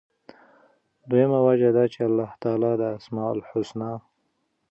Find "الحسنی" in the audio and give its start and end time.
3.37-3.93